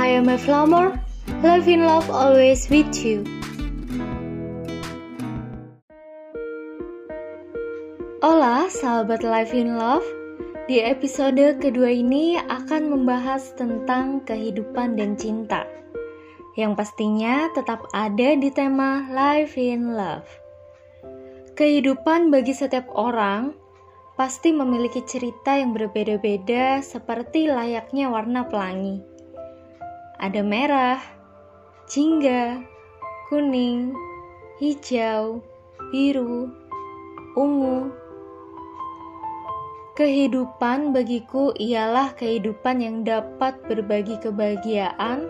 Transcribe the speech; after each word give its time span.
I 0.00 0.16
am 0.16 0.32
a 0.32 0.40
flower, 0.40 0.96
love 1.44 1.68
in 1.68 1.84
love 1.84 2.08
always 2.08 2.72
with 2.72 2.88
you. 3.04 3.20
Hola 8.24 8.72
sahabat 8.72 9.20
Life 9.20 9.52
in 9.52 9.76
Love, 9.76 10.08
di 10.72 10.80
episode 10.80 11.60
kedua 11.60 11.92
ini 11.92 12.40
akan 12.40 12.96
membahas 12.96 13.52
tentang 13.60 14.24
kehidupan 14.24 14.96
dan 14.96 15.20
cinta 15.20 15.68
yang 16.56 16.72
pastinya 16.72 17.52
tetap 17.52 17.84
ada 17.92 18.40
di 18.40 18.48
tema 18.48 19.04
Life 19.12 19.60
in 19.60 19.92
Love. 19.92 20.24
Kehidupan 21.60 22.32
bagi 22.32 22.56
setiap 22.56 22.88
orang 22.96 23.52
pasti 24.16 24.48
memiliki 24.48 25.04
cerita 25.04 25.60
yang 25.60 25.76
berbeda-beda 25.76 26.80
seperti 26.80 27.52
layaknya 27.52 28.08
warna 28.08 28.48
pelangi. 28.48 29.09
Ada 30.20 30.44
merah, 30.44 31.00
jingga, 31.88 32.60
kuning, 33.32 33.96
hijau, 34.60 35.40
biru, 35.88 36.52
ungu. 37.40 37.88
Kehidupan 39.96 40.92
bagiku 40.92 41.56
ialah 41.56 42.12
kehidupan 42.20 42.84
yang 42.84 43.00
dapat 43.00 43.64
berbagi 43.64 44.20
kebahagiaan, 44.20 45.24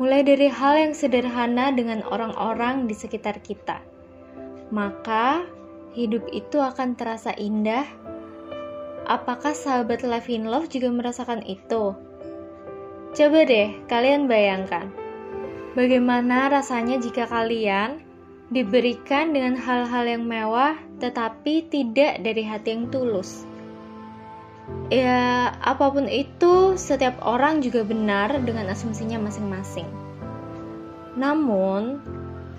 mulai 0.00 0.24
dari 0.24 0.48
hal 0.48 0.80
yang 0.80 0.94
sederhana 0.96 1.68
dengan 1.68 2.00
orang-orang 2.08 2.88
di 2.88 2.96
sekitar 2.96 3.36
kita. 3.44 3.84
Maka, 4.72 5.44
hidup 5.92 6.24
itu 6.32 6.56
akan 6.56 6.96
terasa 6.96 7.36
indah. 7.36 7.84
Apakah 9.04 9.52
sahabat 9.52 10.00
Life 10.08 10.32
in 10.32 10.48
Love 10.48 10.72
juga 10.72 10.88
merasakan 10.88 11.44
itu? 11.44 12.08
Coba 13.10 13.42
deh 13.42 13.74
kalian 13.90 14.30
bayangkan, 14.30 14.86
bagaimana 15.74 16.50
rasanya 16.50 17.02
jika 17.02 17.26
kalian 17.26 18.02
diberikan 18.54 19.34
dengan 19.34 19.58
hal-hal 19.58 20.06
yang 20.06 20.24
mewah 20.26 20.78
tetapi 21.02 21.66
tidak 21.70 22.22
dari 22.22 22.42
hati 22.44 22.76
yang 22.76 22.86
tulus. 22.92 23.46
Ya, 24.90 25.50
apa 25.66 25.90
pun 25.90 26.06
itu, 26.06 26.78
setiap 26.78 27.18
orang 27.26 27.58
juga 27.58 27.82
benar 27.82 28.30
dengan 28.46 28.70
asumsinya 28.70 29.18
masing-masing. 29.18 29.86
Namun, 31.18 31.98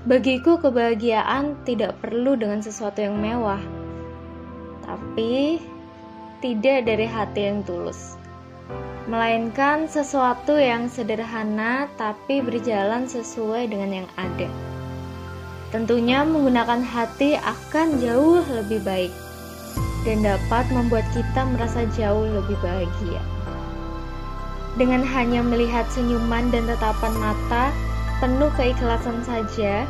Bagiku 0.02 0.58
kebahagiaan 0.58 1.62
tidak 1.62 1.94
perlu 2.02 2.34
dengan 2.34 2.58
sesuatu 2.58 3.06
yang 3.06 3.22
mewah, 3.22 3.62
tapi 4.82 5.62
tidak 6.42 6.90
dari 6.90 7.06
hati 7.06 7.46
yang 7.46 7.62
tulus. 7.62 8.18
Melainkan 9.10 9.90
sesuatu 9.90 10.56
yang 10.56 10.88
sederhana 10.88 11.90
tapi 12.00 12.40
berjalan 12.40 13.10
sesuai 13.10 13.68
dengan 13.68 14.04
yang 14.04 14.10
ada. 14.16 14.48
Tentunya 15.72 16.28
menggunakan 16.28 16.84
hati 16.84 17.40
akan 17.40 18.00
jauh 18.04 18.44
lebih 18.52 18.84
baik 18.84 19.12
dan 20.04 20.26
dapat 20.26 20.68
membuat 20.74 21.06
kita 21.16 21.48
merasa 21.48 21.88
jauh 21.96 22.28
lebih 22.28 22.58
bahagia. 22.60 23.22
Dengan 24.80 25.04
hanya 25.04 25.44
melihat 25.44 25.84
senyuman 25.92 26.48
dan 26.52 26.64
tatapan 26.68 27.14
mata, 27.20 27.76
penuh 28.24 28.52
keikhlasan 28.56 29.20
saja 29.28 29.84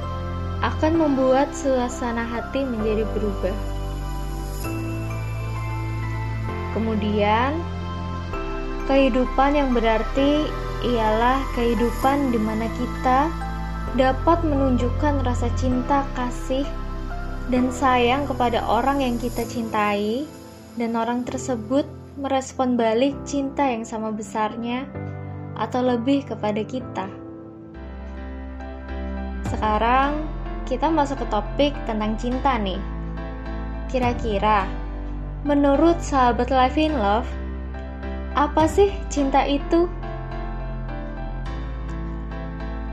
akan 0.61 0.97
membuat 0.97 1.49
suasana 1.53 2.25
hati 2.25 2.65
menjadi 2.65 3.05
berubah. 3.13 3.57
Kemudian, 6.77 7.57
kehidupan 8.91 9.55
yang 9.55 9.71
berarti 9.71 10.51
ialah 10.83 11.39
kehidupan 11.55 12.35
di 12.35 12.39
mana 12.43 12.67
kita 12.75 13.31
dapat 13.95 14.43
menunjukkan 14.43 15.23
rasa 15.23 15.47
cinta, 15.55 16.03
kasih, 16.11 16.67
dan 17.47 17.71
sayang 17.71 18.27
kepada 18.27 18.59
orang 18.67 18.99
yang 18.99 19.15
kita 19.15 19.47
cintai, 19.47 20.27
dan 20.75 20.99
orang 20.99 21.23
tersebut 21.23 21.87
merespon 22.19 22.75
balik 22.75 23.15
cinta 23.23 23.63
yang 23.63 23.87
sama 23.87 24.11
besarnya 24.11 24.83
atau 25.55 25.79
lebih 25.79 26.27
kepada 26.27 26.59
kita. 26.59 27.07
Sekarang 29.47 30.19
kita 30.67 30.91
masuk 30.91 31.23
ke 31.23 31.27
topik 31.31 31.71
tentang 31.87 32.19
cinta 32.19 32.59
nih. 32.59 32.79
Kira-kira, 33.87 34.67
menurut 35.47 35.95
sahabat 36.03 36.51
Life 36.51 36.75
in 36.75 36.95
Love, 36.99 37.27
apa 38.41 38.65
sih 38.65 38.89
cinta 39.13 39.45
itu? 39.45 39.85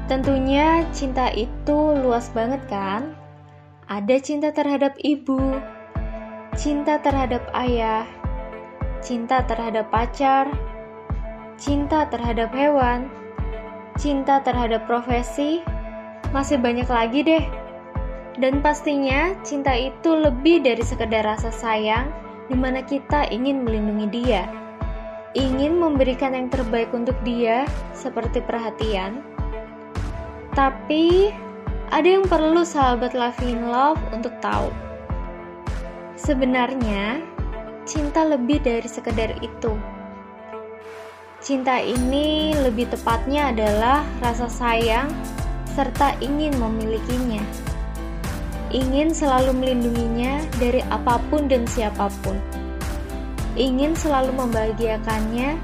Tentunya 0.05 0.85
cinta 0.93 1.33
itu 1.33 1.97
luas 2.05 2.29
banget 2.37 2.61
kan? 2.69 3.17
Ada 3.89 4.21
cinta 4.21 4.53
terhadap 4.53 4.93
ibu, 5.01 5.41
cinta 6.53 7.01
terhadap 7.01 7.49
ayah, 7.57 8.05
cinta 9.01 9.41
terhadap 9.49 9.89
pacar, 9.89 10.53
cinta 11.57 12.05
terhadap 12.13 12.53
hewan, 12.53 13.09
cinta 13.97 14.45
terhadap 14.45 14.85
profesi, 14.85 15.65
masih 16.29 16.61
banyak 16.61 16.89
lagi 16.93 17.25
deh. 17.25 17.45
Dan 18.37 18.61
pastinya 18.61 19.33
cinta 19.49 19.73
itu 19.73 20.13
lebih 20.13 20.61
dari 20.61 20.85
sekedar 20.85 21.25
rasa 21.25 21.49
sayang 21.49 22.13
di 22.53 22.55
mana 22.55 22.85
kita 22.85 23.25
ingin 23.33 23.65
melindungi 23.65 24.09
dia. 24.13 24.68
Ingin 25.37 25.77
memberikan 25.77 26.33
yang 26.33 26.49
terbaik 26.49 26.89
untuk 26.97 27.17
dia 27.21 27.69
seperti 27.93 28.41
perhatian. 28.41 29.21
Tapi 30.57 31.29
ada 31.93 32.09
yang 32.09 32.25
perlu 32.25 32.65
sahabat 32.65 33.13
Love 33.13 33.41
in 33.45 33.69
Love 33.69 34.01
untuk 34.17 34.33
tahu. 34.41 34.73
Sebenarnya 36.17 37.21
cinta 37.85 38.25
lebih 38.25 38.65
dari 38.65 38.89
sekedar 38.89 39.37
itu. 39.45 39.77
Cinta 41.45 41.77
ini 41.77 42.57
lebih 42.57 42.89
tepatnya 42.89 43.53
adalah 43.53 44.03
rasa 44.25 44.49
sayang 44.49 45.13
serta 45.77 46.17
ingin 46.25 46.57
memilikinya. 46.57 47.45
Ingin 48.69 49.13
selalu 49.13 49.55
melindunginya 49.57 50.45
dari 50.61 50.85
apa 50.89 51.17
pun 51.33 51.49
dan 51.49 51.65
siapa 51.65 52.11
pun. 52.25 52.58
Ingin 53.59 53.99
selalu 53.99 54.39
membahagiakannya, 54.39 55.59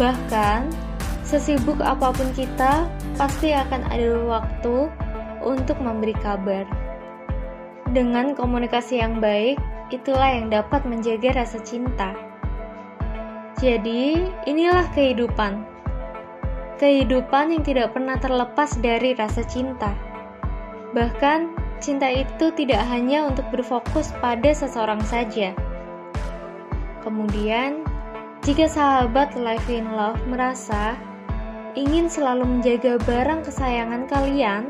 bahkan 0.00 0.72
sesibuk 1.20 1.76
apa 1.84 2.16
pun 2.16 2.32
kita, 2.32 2.88
pasti 3.20 3.52
akan 3.52 3.84
ada 3.92 4.16
waktu 4.24 4.88
untuk 5.44 5.76
memberi 5.84 6.16
kabar. 6.16 6.64
Dengan 7.92 8.32
komunikasi 8.32 9.04
yang 9.04 9.20
baik, 9.20 9.60
itulah 9.92 10.32
yang 10.32 10.48
dapat 10.48 10.80
menjaga 10.88 11.44
rasa 11.44 11.60
cinta. 11.60 12.16
Jadi, 13.60 14.24
inilah 14.48 14.88
kehidupan 14.96 15.68
kehidupan 16.80 17.52
yang 17.52 17.60
tidak 17.60 17.92
pernah 17.92 18.16
terlepas 18.16 18.80
dari 18.80 19.12
rasa 19.12 19.44
cinta. 19.44 19.92
Bahkan, 20.96 21.52
cinta 21.76 22.08
itu 22.08 22.48
tidak 22.56 22.80
hanya 22.88 23.28
untuk 23.28 23.44
berfokus 23.52 24.16
pada 24.24 24.48
seseorang 24.56 25.04
saja. 25.04 25.52
Kemudian, 27.00 27.84
jika 28.44 28.68
sahabat 28.68 29.36
Life 29.36 29.68
in 29.72 29.92
Love 29.96 30.20
merasa 30.28 30.96
ingin 31.78 32.10
selalu 32.10 32.58
menjaga 32.58 33.00
barang 33.04 33.46
kesayangan 33.46 34.04
kalian, 34.08 34.68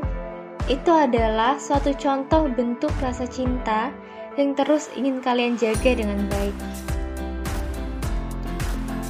itu 0.69 0.91
adalah 0.91 1.57
suatu 1.59 1.91
contoh 1.97 2.47
bentuk 2.51 2.93
rasa 3.01 3.27
cinta 3.27 3.91
yang 4.39 4.55
terus 4.55 4.87
ingin 4.95 5.19
kalian 5.19 5.59
jaga 5.59 5.91
dengan 5.97 6.23
baik. 6.31 6.55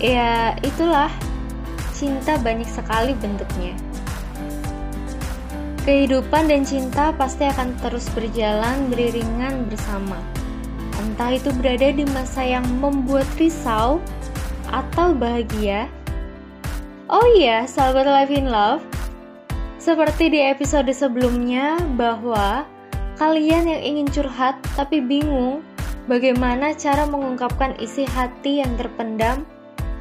Ya, 0.02 0.58
itulah 0.66 1.14
cinta 1.94 2.42
banyak 2.42 2.66
sekali 2.66 3.14
bentuknya. 3.22 3.78
Kehidupan 5.86 6.50
dan 6.50 6.66
cinta 6.66 7.14
pasti 7.14 7.46
akan 7.46 7.78
terus 7.82 8.10
berjalan 8.14 8.90
beriringan 8.90 9.70
bersama. 9.70 10.18
Entah 11.22 11.38
itu 11.38 11.54
berada 11.54 11.94
di 11.94 12.02
masa 12.18 12.42
yang 12.42 12.66
membuat 12.82 13.30
risau 13.38 14.02
atau 14.74 15.14
bahagia. 15.14 15.86
Oh 17.14 17.22
iya, 17.38 17.70
sahabat 17.70 18.10
Life 18.10 18.34
in 18.34 18.50
Love, 18.50 18.82
seperti 19.78 20.34
di 20.34 20.42
episode 20.42 20.90
sebelumnya 20.90 21.78
bahwa 21.94 22.66
kalian 23.22 23.70
yang 23.70 23.82
ingin 23.86 24.10
curhat 24.10 24.58
tapi 24.74 24.98
bingung 24.98 25.62
bagaimana 26.10 26.74
cara 26.74 27.06
mengungkapkan 27.06 27.78
isi 27.78 28.02
hati 28.02 28.66
yang 28.66 28.74
terpendam 28.82 29.46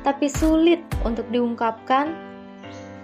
tapi 0.00 0.24
sulit 0.24 0.80
untuk 1.04 1.28
diungkapkan 1.28 2.16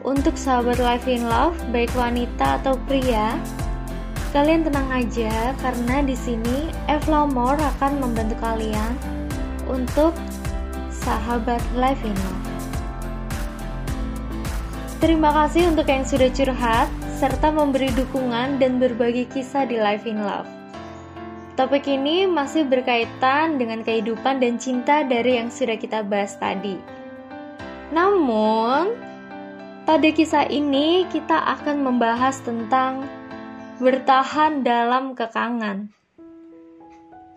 untuk 0.09 0.41
sahabat 0.41 0.81
Life 0.81 1.05
in 1.05 1.29
Love, 1.29 1.61
baik 1.69 1.93
wanita 1.93 2.65
atau 2.65 2.81
pria, 2.89 3.37
kalian 4.35 4.67
tenang 4.67 4.91
aja 4.91 5.55
karena 5.63 6.03
di 6.03 6.17
sini 6.19 6.71
Evlamor 6.91 7.59
akan 7.59 8.03
membantu 8.03 8.35
kalian 8.43 8.93
untuk 9.71 10.15
sahabat 10.91 11.63
Life 11.79 12.03
in 12.03 12.15
Love. 12.15 12.45
Terima 14.97 15.31
kasih 15.31 15.71
untuk 15.71 15.87
yang 15.87 16.09
sudah 16.09 16.33
curhat, 16.33 16.89
serta 17.21 17.53
memberi 17.53 17.93
dukungan 17.93 18.57
dan 18.57 18.81
berbagi 18.81 19.29
kisah 19.29 19.69
di 19.69 19.77
Life 19.77 20.09
in 20.09 20.25
Love. 20.25 20.49
Topik 21.57 21.89
ini 21.89 22.29
masih 22.29 22.69
berkaitan 22.69 23.57
dengan 23.57 23.81
kehidupan 23.81 24.45
dan 24.45 24.61
cinta 24.61 25.01
dari 25.05 25.41
yang 25.41 25.49
sudah 25.49 25.77
kita 25.81 26.05
bahas 26.05 26.37
tadi. 26.37 26.77
Namun, 27.93 28.93
pada 29.89 30.09
kisah 30.13 30.51
ini 30.53 31.09
kita 31.09 31.39
akan 31.57 31.81
membahas 31.81 32.43
tentang 32.45 33.09
bertahan 33.77 34.65
dalam 34.65 35.13
kekangan. 35.13 35.93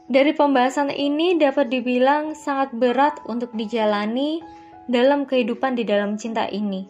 Dari 0.10 0.32
pembahasan 0.34 0.90
ini 0.90 1.36
dapat 1.36 1.68
dibilang 1.68 2.34
sangat 2.34 2.72
berat 2.74 3.20
untuk 3.28 3.52
dijalani 3.54 4.40
dalam 4.88 5.28
kehidupan 5.28 5.76
di 5.76 5.84
dalam 5.86 6.16
cinta 6.16 6.48
ini. 6.50 6.88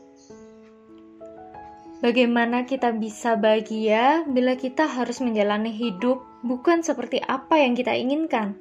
Bagaimana 2.00 2.63
kita 2.63 2.96
bisa 2.96 3.36
bahagia 3.36 4.24
bila 4.24 4.56
kita 4.56 4.88
harus 4.88 5.19
menjalani 5.19 5.74
hidup 5.74 6.24
bukan 6.48 6.80
seperti 6.80 7.19
apa 7.19 7.60
yang 7.60 7.75
kita 7.75 7.92
inginkan? 7.92 8.56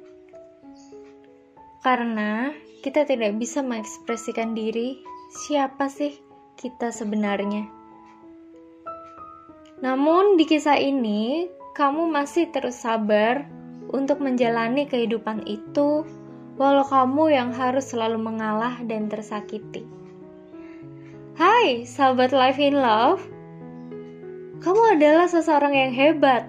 Karena 1.79 2.51
kita 2.83 3.07
tidak 3.07 3.39
bisa 3.39 3.63
mengekspresikan 3.63 4.51
diri 4.51 4.99
siapa 5.31 5.87
sih 5.87 6.19
kita 6.59 6.91
sebenarnya. 6.91 7.78
Namun 9.79 10.35
di 10.35 10.43
kisah 10.43 10.75
ini, 10.75 11.47
kamu 11.71 12.11
masih 12.11 12.51
terus 12.51 12.83
sabar 12.83 13.47
untuk 13.95 14.19
menjalani 14.19 14.83
kehidupan 14.83 15.47
itu, 15.47 16.03
walau 16.59 16.83
kamu 16.83 17.31
yang 17.31 17.49
harus 17.55 17.87
selalu 17.87 18.19
mengalah 18.19 18.75
dan 18.83 19.07
tersakiti. 19.07 19.87
Hai, 21.39 21.87
sahabat 21.87 22.35
Life 22.35 22.59
in 22.59 22.75
Love. 22.75 23.23
Kamu 24.59 24.99
adalah 24.99 25.31
seseorang 25.31 25.71
yang 25.71 25.95
hebat. 25.95 26.43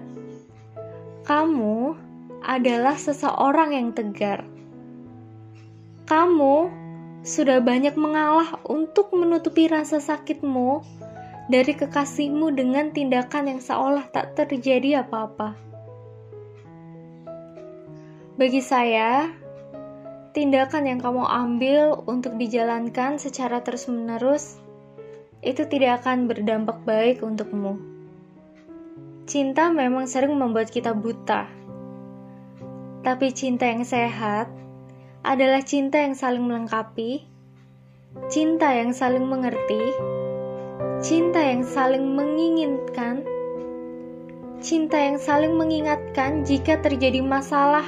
Kamu 1.23 1.95
adalah 2.43 2.99
seseorang 2.99 3.71
yang 3.71 3.95
tegar. 3.95 4.43
Kamu 6.11 6.67
sudah 7.23 7.63
banyak 7.63 7.95
mengalah 7.95 8.59
untuk 8.67 9.15
menutupi 9.15 9.71
rasa 9.71 10.03
sakitmu 10.03 10.83
dari 11.51 11.75
kekasihmu 11.75 12.55
dengan 12.55 12.95
tindakan 12.95 13.51
yang 13.51 13.59
seolah 13.59 14.07
tak 14.07 14.39
terjadi 14.39 15.03
apa-apa. 15.03 15.51
Bagi 18.39 18.63
saya, 18.63 19.27
tindakan 20.31 20.87
yang 20.87 20.99
kamu 21.03 21.27
ambil 21.27 22.07
untuk 22.07 22.39
dijalankan 22.39 23.19
secara 23.19 23.59
terus-menerus 23.59 24.63
itu 25.43 25.67
tidak 25.67 26.07
akan 26.07 26.31
berdampak 26.31 26.79
baik 26.87 27.19
untukmu. 27.19 27.75
Cinta 29.27 29.67
memang 29.67 30.07
sering 30.07 30.39
membuat 30.39 30.71
kita 30.71 30.95
buta, 30.95 31.51
tapi 33.03 33.35
cinta 33.35 33.67
yang 33.67 33.83
sehat 33.83 34.47
adalah 35.21 35.61
cinta 35.61 35.99
yang 36.01 36.15
saling 36.15 36.47
melengkapi, 36.47 37.27
cinta 38.31 38.73
yang 38.73 38.95
saling 38.95 39.25
mengerti, 39.27 39.93
cinta 41.01 41.41
yang 41.41 41.65
saling 41.65 42.13
menginginkan, 42.13 43.25
cinta 44.61 45.01
yang 45.01 45.17
saling 45.17 45.57
mengingatkan 45.57 46.45
jika 46.45 46.77
terjadi 46.77 47.25
masalah 47.25 47.81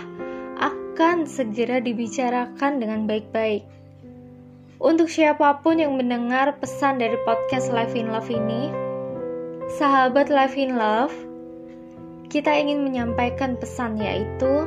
akan 0.58 1.30
segera 1.30 1.78
dibicarakan 1.78 2.82
dengan 2.82 3.06
baik-baik. 3.06 3.70
Untuk 4.82 5.14
siapa 5.14 5.62
pun 5.62 5.78
yang 5.78 5.94
mendengar 5.94 6.58
pesan 6.58 6.98
dari 6.98 7.14
podcast 7.22 7.70
Life 7.70 7.94
in 7.94 8.10
Love 8.10 8.34
ini, 8.34 8.74
sahabat 9.78 10.34
Life 10.34 10.58
in 10.58 10.74
Love, 10.74 11.14
kita 12.34 12.50
ingin 12.50 12.82
menyampaikan 12.82 13.62
pesan 13.62 14.02
yaitu 14.02 14.66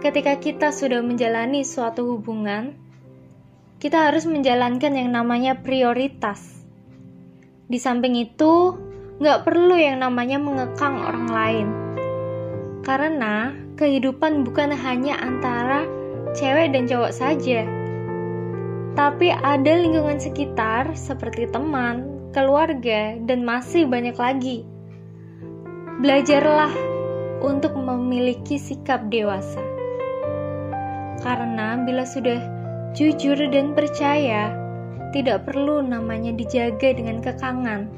ketika 0.00 0.40
kita 0.40 0.72
sudah 0.72 1.04
menjalani 1.04 1.68
suatu 1.68 2.16
hubungan, 2.16 2.72
kita 3.76 4.08
harus 4.08 4.24
menjalankan 4.24 4.96
yang 4.96 5.12
namanya 5.12 5.60
prioritas. 5.60 6.55
Di 7.66 7.78
samping 7.82 8.14
itu, 8.14 8.74
nggak 9.18 9.42
perlu 9.42 9.74
yang 9.74 10.02
namanya 10.02 10.38
mengekang 10.38 11.02
orang 11.02 11.28
lain. 11.30 11.68
Karena 12.86 13.50
kehidupan 13.74 14.46
bukan 14.46 14.70
hanya 14.72 15.18
antara 15.18 15.82
cewek 16.36 16.70
dan 16.70 16.86
cowok 16.86 17.12
saja 17.12 17.66
tapi 18.96 19.28
ada 19.28 19.76
lingkungan 19.76 20.16
sekitar 20.16 20.96
seperti 20.96 21.44
teman, 21.52 22.08
keluarga, 22.32 23.20
dan 23.28 23.44
masih 23.44 23.84
banyak 23.84 24.16
lagi. 24.16 24.64
Belajarlah 26.00 26.72
untuk 27.44 27.76
memiliki 27.76 28.56
sikap 28.56 29.12
dewasa, 29.12 29.60
karena 31.20 31.76
bila 31.84 32.08
sudah 32.08 32.40
jujur 32.96 33.36
dan 33.52 33.76
percaya, 33.76 34.48
tidak 35.16 35.48
perlu 35.48 35.80
namanya 35.80 36.36
dijaga 36.36 36.92
dengan 36.92 37.24
kekangan, 37.24 37.88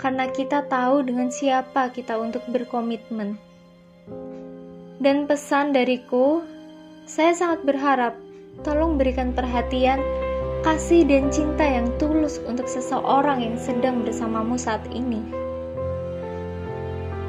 karena 0.00 0.24
kita 0.32 0.64
tahu 0.72 1.04
dengan 1.04 1.28
siapa 1.28 1.92
kita 1.92 2.16
untuk 2.16 2.40
berkomitmen. 2.48 3.36
Dan 4.96 5.28
pesan 5.28 5.76
dariku, 5.76 6.40
saya 7.04 7.36
sangat 7.36 7.60
berharap 7.68 8.16
tolong 8.64 8.96
berikan 8.96 9.36
perhatian 9.36 10.00
kasih 10.64 11.04
dan 11.04 11.28
cinta 11.28 11.60
yang 11.60 11.92
tulus 12.00 12.40
untuk 12.48 12.64
seseorang 12.64 13.44
yang 13.44 13.60
sedang 13.60 14.00
bersamamu 14.00 14.56
saat 14.56 14.80
ini. 14.96 15.20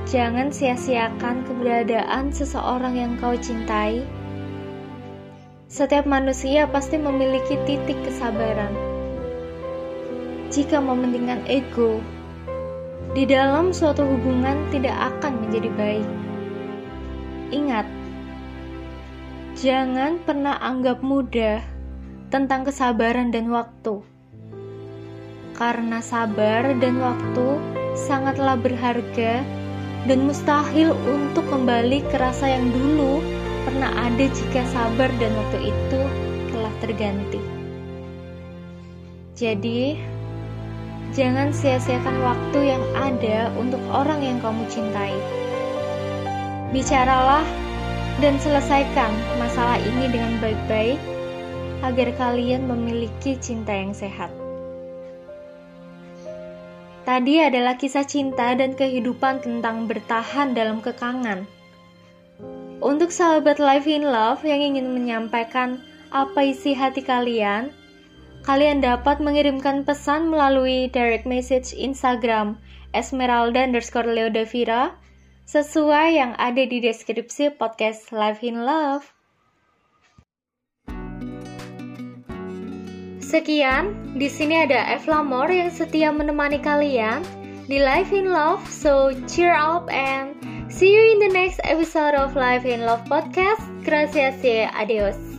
Jangan 0.07 0.55
sia-siakan 0.55 1.43
keberadaan 1.43 2.31
seseorang 2.31 2.95
yang 2.95 3.19
kau 3.19 3.35
cintai. 3.35 4.07
Setiap 5.67 6.07
manusia 6.07 6.63
pasti 6.71 6.95
memiliki 6.95 7.59
titik 7.67 7.99
kesabaran. 8.07 8.86
Jika 10.57 10.81
mementingkan 10.81 11.45
ego, 11.45 12.01
di 13.13 13.29
dalam 13.29 13.69
suatu 13.69 14.01
hubungan 14.01 14.57
tidak 14.73 14.97
akan 15.13 15.45
menjadi 15.45 15.69
baik. 15.77 16.09
Ingat, 17.53 17.85
jangan 19.53 20.17
pernah 20.25 20.57
anggap 20.57 21.05
mudah 21.05 21.61
tentang 22.33 22.65
kesabaran 22.65 23.29
dan 23.29 23.53
waktu. 23.53 24.01
Karena 25.53 26.01
sabar 26.01 26.73
dan 26.81 27.05
waktu 27.05 27.61
sangatlah 27.93 28.57
berharga 28.57 29.45
dan 30.09 30.19
mustahil 30.25 30.97
untuk 31.05 31.45
kembali 31.53 32.01
ke 32.09 32.17
rasa 32.17 32.49
yang 32.49 32.73
dulu 32.73 33.21
pernah 33.61 33.93
ada 33.93 34.25
jika 34.25 34.65
sabar 34.73 35.13
dan 35.21 35.37
waktu 35.37 35.69
itu 35.69 36.01
telah 36.49 36.73
terganti. 36.81 37.41
Jadi, 39.37 40.16
jangan 41.15 41.55
sia-siakan 41.55 42.17
waktu 42.23 42.59
yang 42.75 42.83
ada 42.97 43.51
untuk 43.55 43.79
orang 43.91 44.19
yang 44.23 44.39
kamu 44.43 44.63
cintai. 44.67 45.15
Bicaralah 46.73 47.45
dan 48.19 48.35
selesaikan 48.41 49.13
masalah 49.37 49.77
ini 49.79 50.09
dengan 50.09 50.35
baik-baik 50.41 50.99
agar 51.85 52.09
kalian 52.17 52.65
memiliki 52.65 53.37
cinta 53.37 53.71
yang 53.71 53.93
sehat. 53.93 54.33
Tadi 57.07 57.39
adalah 57.39 57.79
kisah 57.79 58.03
cinta 58.03 58.51
dan 58.51 58.75
kehidupan 58.75 59.39
tentang 59.39 59.87
bertahan 59.87 60.51
dalam 60.51 60.83
kekangan. 60.83 61.47
Untuk 62.83 63.15
sahabat 63.15 63.63
Life 63.63 63.87
in 63.87 64.03
Love 64.03 64.43
yang 64.43 64.59
ingin 64.59 64.91
menyampaikan 64.91 65.79
apa 66.11 66.51
isi 66.51 66.75
hati 66.75 66.99
kalian, 66.99 67.71
kalian 68.43 68.83
dapat 68.83 69.23
mengirimkan 69.23 69.87
pesan 69.87 70.29
melalui 70.29 70.91
direct 70.91 71.25
message 71.25 71.71
Instagram 71.73 72.59
Esmeralda 72.91 73.63
underscore 73.63 74.09
Leodavira 74.09 74.97
sesuai 75.47 76.19
yang 76.19 76.31
ada 76.35 76.67
di 76.67 76.83
deskripsi 76.83 77.55
podcast 77.55 78.11
Life 78.11 78.43
in 78.43 78.67
Love. 78.67 79.17
Sekian, 83.27 84.15
di 84.15 84.31
sini 84.31 84.63
ada 84.63 84.87
Eve 84.95 85.07
Lamor 85.11 85.51
yang 85.51 85.67
setia 85.67 86.15
menemani 86.15 86.63
kalian 86.63 87.23
di 87.67 87.75
Life 87.75 88.15
in 88.15 88.31
Love. 88.31 88.63
So 88.71 89.11
cheer 89.27 89.51
up 89.51 89.91
and 89.91 90.31
see 90.71 90.95
you 90.95 91.03
in 91.15 91.19
the 91.19 91.31
next 91.35 91.59
episode 91.67 92.15
of 92.15 92.39
Life 92.39 92.63
in 92.63 92.87
Love 92.87 93.03
podcast. 93.11 93.59
Gracias 93.83 94.39
adios. 94.71 95.36